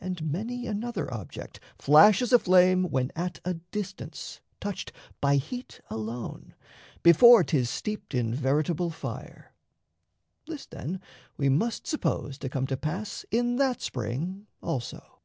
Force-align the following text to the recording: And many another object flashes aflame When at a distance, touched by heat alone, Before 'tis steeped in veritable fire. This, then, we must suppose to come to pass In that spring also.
And 0.00 0.30
many 0.30 0.68
another 0.68 1.12
object 1.12 1.58
flashes 1.76 2.32
aflame 2.32 2.92
When 2.92 3.10
at 3.16 3.40
a 3.44 3.54
distance, 3.54 4.40
touched 4.60 4.92
by 5.20 5.34
heat 5.38 5.80
alone, 5.90 6.54
Before 7.02 7.42
'tis 7.42 7.68
steeped 7.68 8.14
in 8.14 8.32
veritable 8.32 8.90
fire. 8.90 9.52
This, 10.46 10.64
then, 10.64 11.00
we 11.36 11.48
must 11.48 11.88
suppose 11.88 12.38
to 12.38 12.48
come 12.48 12.68
to 12.68 12.76
pass 12.76 13.26
In 13.32 13.56
that 13.56 13.82
spring 13.82 14.46
also. 14.62 15.18